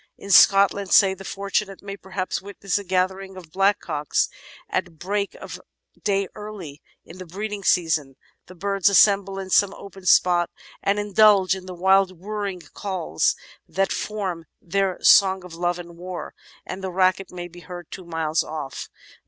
In 0.17 0.31
Scot 0.31 0.73
land, 0.73 0.91
say, 0.91 1.13
the 1.13 1.23
fortunate 1.23 1.83
may 1.83 1.95
perhaps 1.95 2.41
witness 2.41 2.79
a 2.79 2.83
gathering 2.83 3.37
of 3.37 3.51
blackcocks 3.51 4.29
at 4.67 4.97
break 4.97 5.35
of 5.35 5.61
day 6.03 6.27
early 6.33 6.81
in 7.05 7.19
the 7.19 7.25
breeding 7.27 7.63
season. 7.63 8.15
The 8.47 8.55
birds 8.55 8.89
assemble 8.89 9.37
in 9.37 9.51
some 9.51 9.75
open 9.75 10.07
spot 10.07 10.49
and 10.81 10.97
indulge 10.97 11.55
in 11.55 11.67
the 11.67 11.75
wild 11.75 12.19
whirring 12.19 12.61
calls 12.73 13.35
that 13.67 13.91
form 13.91 14.45
their 14.59 14.97
song 15.03 15.43
of 15.45 15.53
love 15.53 15.77
and 15.77 15.95
war, 15.95 16.33
and 16.65 16.83
the 16.83 16.89
racket 16.91 17.29
may 17.31 17.47
be 17.47 17.59
heard 17.59 17.91
two 17.91 18.05
miles 18.07 18.43
off. 18.43 18.89